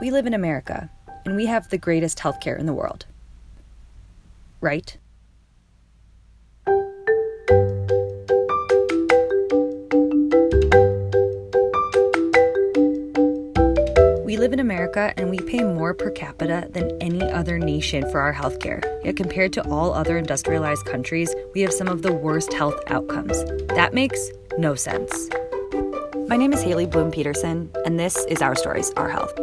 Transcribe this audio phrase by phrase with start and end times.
[0.00, 0.88] We live in America,
[1.26, 3.04] and we have the greatest healthcare in the world.
[4.62, 4.96] Right?
[14.24, 18.20] We live in America and we pay more per capita than any other nation for
[18.20, 18.82] our healthcare.
[19.04, 23.44] Yet, compared to all other industrialized countries, we have some of the worst health outcomes.
[23.74, 25.28] That makes no sense.
[26.26, 29.34] My name is Haley Bloom Peterson, and this is Our Stories, Our Health.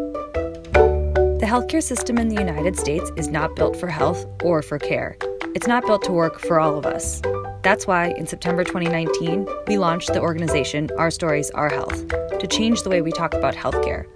[1.48, 5.16] The healthcare system in the United States is not built for health or for care.
[5.56, 7.22] It's not built to work for all of us.
[7.64, 12.06] That's why in September 2019, we launched the organization Our Stories, Our Health
[12.40, 14.08] to change the way we talk about healthcare.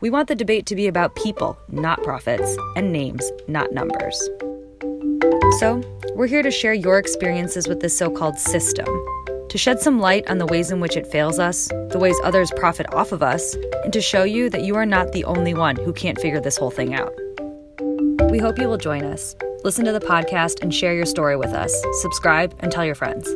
[0.00, 4.18] We want the debate to be about people, not profits, and names, not numbers.
[5.58, 5.82] So,
[6.14, 8.88] we're here to share your experiences with this so called system,
[9.48, 12.50] to shed some light on the ways in which it fails us, the ways others
[12.56, 15.76] profit off of us, and to show you that you are not the only one
[15.76, 17.12] who can't figure this whole thing out.
[18.30, 19.34] We hope you will join us.
[19.64, 21.74] Listen to the podcast and share your story with us.
[22.02, 23.28] Subscribe and tell your friends.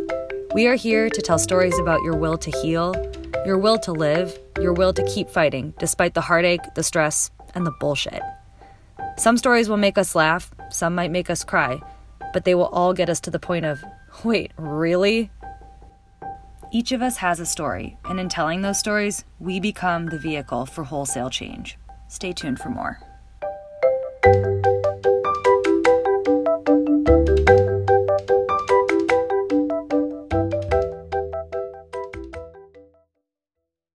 [0.55, 2.95] We are here to tell stories about your will to heal,
[3.47, 7.67] your will to live, your will to keep fighting despite the heartache, the stress, and
[7.67, 8.21] the bullshit.
[9.17, 11.81] Some stories will make us laugh, some might make us cry,
[12.35, 13.83] but they will all get us to the point of,
[14.25, 15.31] wait, really?
[16.75, 20.65] Each of us has a story, and in telling those stories, we become the vehicle
[20.65, 21.77] for wholesale change.
[22.09, 22.99] Stay tuned for more.